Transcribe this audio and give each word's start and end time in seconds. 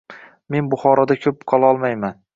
Men 0.55 0.71
Buxoroda 0.71 1.19
ko‘p 1.27 1.47
qololmayman 1.53 2.23